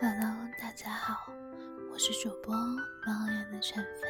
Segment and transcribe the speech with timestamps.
[0.00, 1.28] Hello，大家好，
[1.90, 4.08] 我是主播猫眼的陈飞，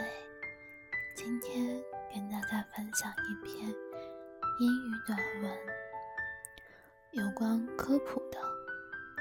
[1.17, 1.83] 今天
[2.13, 3.67] 跟大家分享一篇
[4.61, 5.59] 英语短文，
[7.13, 8.38] 有关科普的。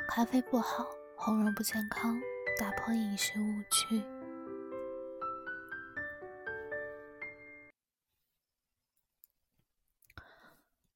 [0.09, 0.85] 咖啡不好，
[1.15, 2.19] 红肉不健康，
[2.59, 4.03] 打破饮食误区。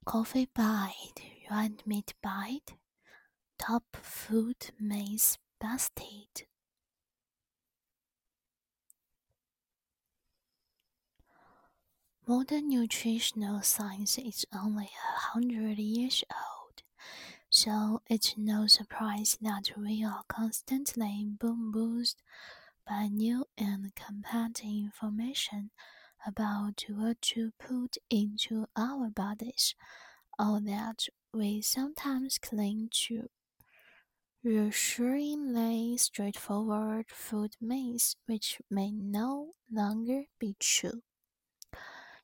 [0.04, 2.76] Coffee bite, red meat bite,
[3.58, 6.48] top food myths busted.
[12.28, 16.82] Modern nutritional science is only a hundred years old,
[17.50, 22.16] so it's no surprise that we are constantly bombarded
[22.88, 25.70] by new and competing information
[26.26, 29.76] about what to put into our bodies,
[30.40, 33.30] or that we sometimes cling to
[34.44, 41.04] reassuringly straightforward food myths which may no longer be true.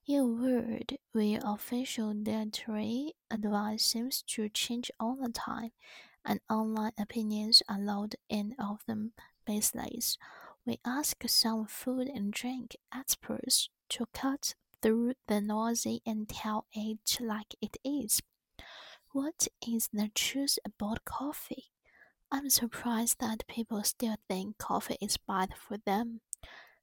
[0.07, 5.71] In word, we official dietary advice seems to change all the time,
[6.25, 9.11] and online opinions are loud and often
[9.45, 10.17] baseless.
[10.65, 17.19] We ask some food and drink experts to cut through the noise and tell it
[17.19, 18.21] like it is.
[19.11, 21.65] What is the truth about coffee?
[22.31, 26.21] I'm surprised that people still think coffee is bad for them,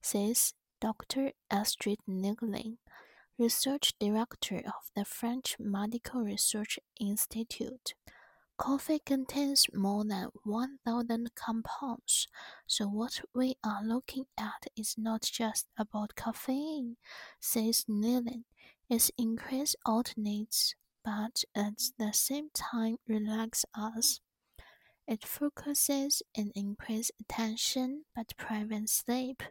[0.00, 1.32] says Dr.
[1.50, 2.78] Astrid Nigelin
[3.38, 7.94] research director of the French Medical Research Institute.
[8.56, 12.28] Coffee contains more than 1,000 compounds,
[12.68, 16.96] so what we are looking at is not just about caffeine,
[17.40, 18.44] says Nigelin.
[18.88, 24.20] Its increased alternates, but at the same time relax us.
[25.06, 29.42] It focuses and increases attention, but prevents sleep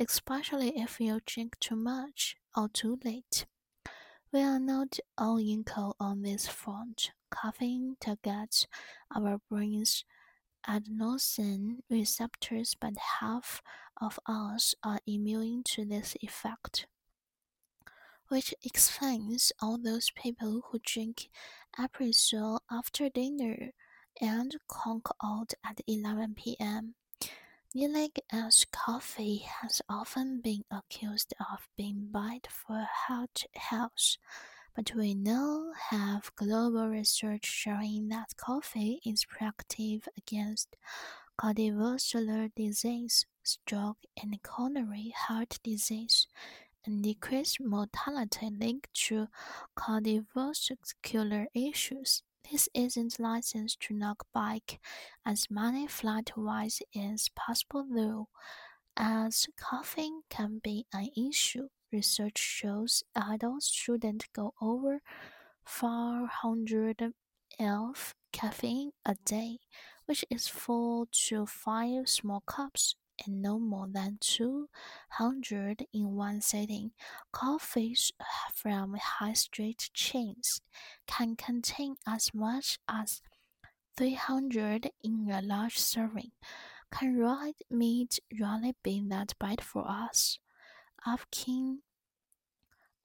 [0.00, 3.46] especially if you drink too much or too late.
[4.32, 7.12] We are not all equal on this front.
[7.32, 8.66] Caffeine targets
[9.14, 10.04] our brain's
[10.68, 13.62] adenosine receptors, but half
[14.00, 16.86] of us are immune to this effect,
[18.28, 21.28] which explains all those people who drink
[21.78, 23.70] espresso after dinner
[24.20, 26.94] and conk out at 11 p.m.
[27.74, 34.16] Nigelin as coffee has often been accused of being bad for heart health,
[34.76, 40.76] but we now have global research showing that coffee is protective against
[41.40, 46.28] cardiovascular disease, stroke, and coronary heart disease,
[46.86, 49.28] and decreased mortality linked to
[49.76, 52.22] cardiovascular issues.
[52.50, 54.78] This isn't licensed to knock back
[55.26, 58.28] as many flat whites as possible though,
[58.96, 61.68] as coughing can be an issue.
[61.92, 65.00] Research shows adults shouldn't go over
[65.64, 67.12] 400
[67.60, 69.58] of caffeine a day,
[70.06, 76.92] which is 4 to 5 small cups and no more than 200 in one sitting.
[77.32, 80.60] Coffees uh, from high street chains
[81.06, 83.20] can contain as much as
[83.96, 86.32] 300 in a large serving.
[86.90, 90.38] Can red meat really be that bad for us?
[91.06, 91.78] Afkin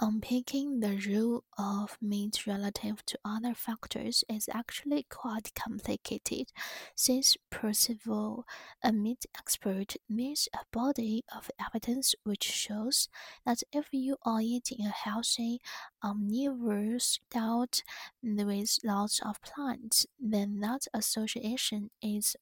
[0.02, 6.52] Um, Unpicking the role of meat relative to other factors is actually quite complicated,
[6.96, 8.46] since Percival,
[8.84, 13.10] a meat expert, needs a body of evidence which shows
[13.46, 15.60] that if you are eating a healthy,
[16.02, 17.84] um, omnivorous diet
[18.22, 22.36] with lots of plants, then that association is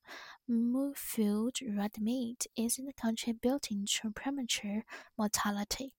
[0.96, 4.84] fueled red meat isn't contributing to premature
[5.18, 5.94] mortality.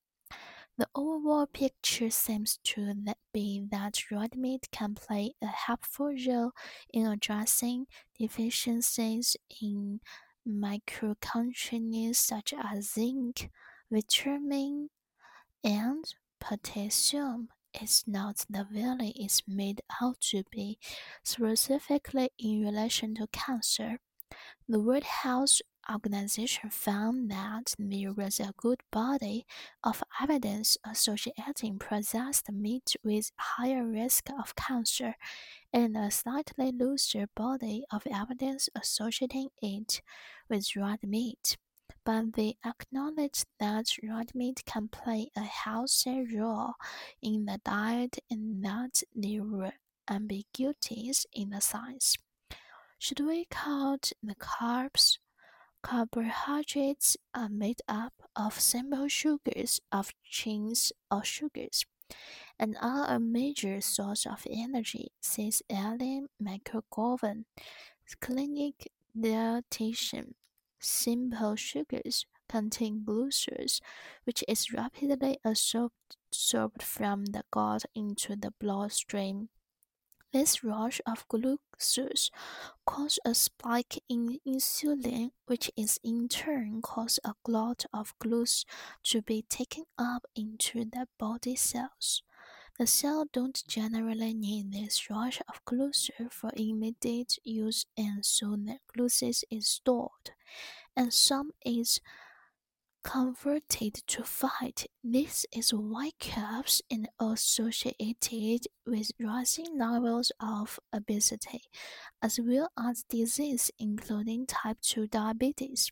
[0.78, 2.94] The overall picture seems to
[3.32, 6.52] be that red meat can play a helpful role
[6.92, 10.00] in addressing deficiencies in
[10.48, 13.50] micronutrients such as zinc,
[13.90, 14.90] vitamin,
[15.64, 16.04] and
[16.38, 17.48] potassium.
[17.74, 20.78] It's not the value is made out to be
[21.24, 23.98] specifically in relation to cancer.
[24.68, 25.60] The World Health
[25.90, 29.46] organization found that there was a good body
[29.82, 35.14] of evidence associating processed meat with higher risk of cancer
[35.72, 40.00] and a slightly looser body of evidence associating it
[40.48, 41.56] with red meat.
[42.04, 46.74] But they acknowledged that red meat can play a healthy role
[47.22, 49.72] in the diet and that there were
[50.08, 52.16] ambiguities in the science.
[52.98, 55.18] Should we count the carbs?
[55.82, 61.86] Carbohydrates are uh, made up of simple sugars of chains of sugars
[62.58, 67.44] and are a major source of energy, says Ellen McGovern,
[68.20, 70.34] clinic dietitian.
[70.80, 73.80] Simple sugars contain glucose,
[74.24, 79.48] which is rapidly absorbed from the gut into the bloodstream.
[80.32, 82.30] This rush of glucose
[82.86, 88.66] causes a spike in insulin, which is in turn causes a glut of glucose
[89.04, 92.22] to be taken up into the body cells.
[92.78, 98.80] The cell don't generally need this rush of glucose for immediate use and so the
[98.94, 100.32] glucose is stored,
[100.94, 102.00] and some is
[103.02, 104.86] converted to fat.
[105.02, 106.82] This is why carbs
[107.20, 111.62] are associated with rising levels of obesity,
[112.22, 115.90] as well as disease including type 2 diabetes.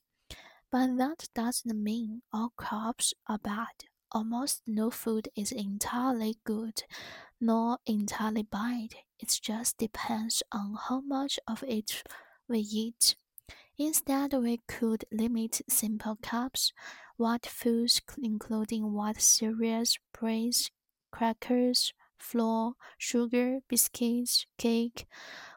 [0.70, 3.87] But that doesn't mean all carbs are bad.
[4.12, 6.82] Almost no food is entirely good,
[7.41, 8.94] nor entirely bad.
[9.19, 12.02] It just depends on how much of it
[12.49, 13.17] we eat.
[13.78, 16.73] Instead, we could limit simple carbs,
[17.17, 20.70] white foods including white cereals, breads,
[21.11, 25.06] crackers, flour, sugar, biscuits, cake,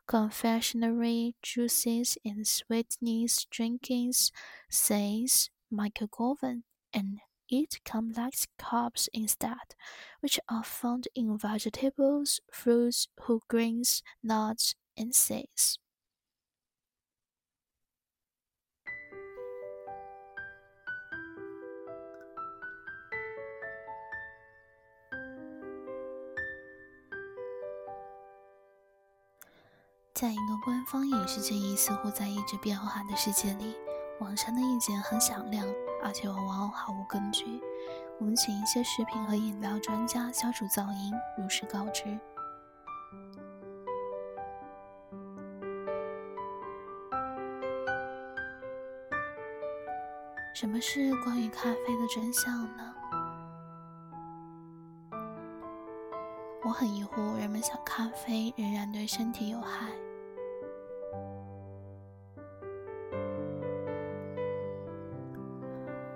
[0.08, 4.32] confectionery, juices, and sweetness drinkings,
[4.70, 6.64] says McGovern,
[6.94, 7.20] and
[7.50, 9.76] eat complex carbs instead,
[10.22, 15.80] which are found in vegetables, fruits, whole grains, nuts, and seeds.
[30.20, 33.74] 在一个官方饮食建议似乎在一直变化的世界里，
[34.20, 35.66] 网上的意见很响亮，
[36.04, 37.62] 而且往往毫无根据。
[38.20, 42.20] 我们请一些食品和饮料专家消除噪音，如实告知：
[50.54, 52.94] 什么是关于咖啡的真相呢？
[56.62, 59.88] 我很疑惑，人们想咖啡仍然对身体有害。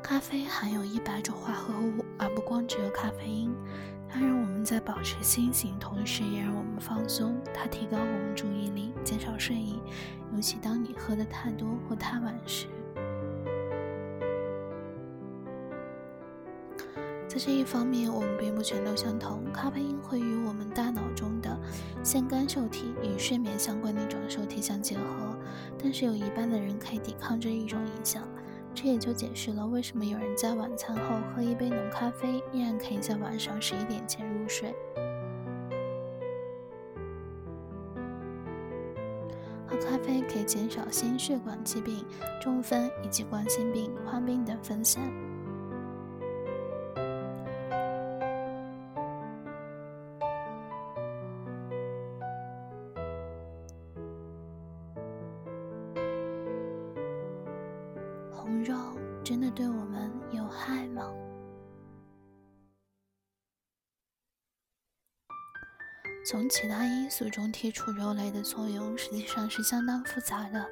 [0.04, 3.56] 咖啡含有一百种化合物，而不光只有咖啡因。
[4.10, 7.34] 它让我们在保持清醒，同时也让我们放松。
[7.54, 9.80] 它提高我们注意力，减少睡意，
[10.36, 12.68] 尤其当你喝的太多或太晚时。
[17.26, 19.42] 在这一方面，我们并不全都相同。
[19.54, 21.58] 咖啡因会与我们大脑中的
[22.04, 25.34] 腺苷受体与睡眠相关的一种受体相结合，
[25.82, 28.22] 但是有一半的人可以抵抗这一种影响。
[28.76, 34.76] 这也就解释了为什么有人在晚餐后喝一杯浓咖啡，依然可以在晚上十一点前入睡。
[39.66, 42.04] 喝咖啡可以减少心血管疾病、
[42.42, 45.02] 中风以及冠心病、患病等风险。
[59.56, 61.14] 对我们有害吗？
[66.26, 70.66] 从其他因素中剔除肉类的作用，实际上是相当复杂的。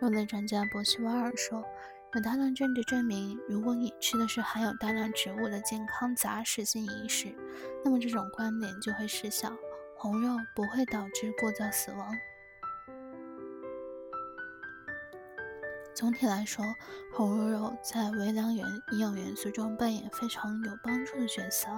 [0.00, 1.64] 肉类专家博西瓦尔说
[2.12, 7.34] ：“有大量证据证明，如果你吃的是含有大量植物的健康杂食性饮食，
[7.84, 9.56] 那么这种观点就会失效。
[9.96, 12.14] 红肉不会导致过早死亡。”
[15.96, 16.62] 总体来说，
[17.14, 21.70] 红肉肉在微量元营养元素中扮演非常有帮助的角色，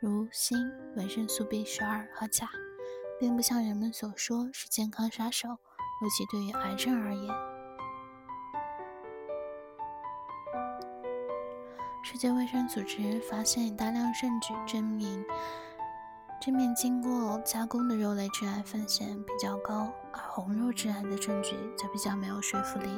[0.00, 0.56] 如锌、
[0.96, 2.48] 维生素 B 十二和钾，
[3.20, 7.32] 并不像人们所说是健康杀手，尤其对于癌症而言。
[12.02, 15.24] 世界卫生组织发现大量证据证明。
[16.40, 22.88] 这面经过加工的肉类致癌风险比较高，而红肉致癌的证据则比较没有说服力。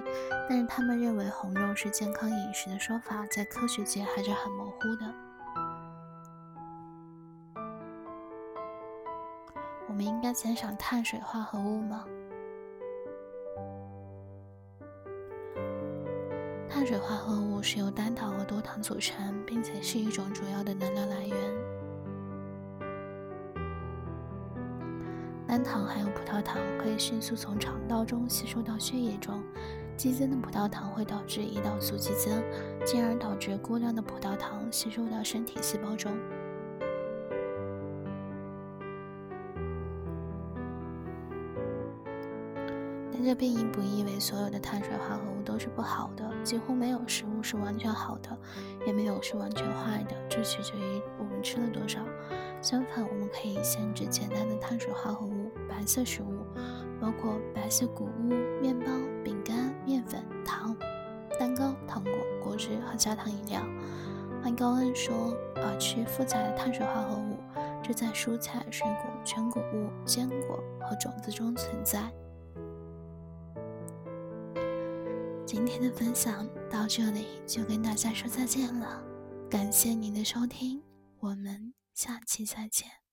[0.48, 5.14] 但是他们认为红肉是健康饮食的说法，在科学界还是很模糊的。
[9.86, 12.04] 我们应该减少碳水化合物吗？
[16.68, 21.73] 碳水化合物是由单糖和多糖组成，并且是一种主要的能量来源。
[25.54, 29.40] 单糖含有葡萄糖，可以迅速从肠道中吸收到血液中。
[29.96, 32.42] 激增的葡萄糖会导致胰岛素激增，
[32.84, 36.12] 进而导致过量的葡萄糖吸收到身体细胞中。
[43.12, 48.36] 但这并不意味所有的碳水化合物都是不好的，几乎没有食物是完全好的，
[48.84, 52.00] 也没有是完全坏的，这取决于我们吃了多少。
[52.60, 56.44] 相反，我们可以限制简单的碳水化合物、白色食物，
[57.00, 58.28] 包括白色谷物、
[58.60, 58.86] 面包、
[59.22, 60.76] 饼干、面粉、糖、
[61.38, 63.60] 蛋糕、糖果、果汁和加糖饮料。
[64.42, 67.38] 按高恩说，而吃复杂的碳水化合物
[67.82, 72.12] 只在蔬菜、水果、全谷物、坚果和种子中存在。
[75.46, 79.02] 今天的分享到这里就跟大家说再见了，
[79.48, 80.82] 感谢您的收听，
[81.20, 83.03] 我们下期再见。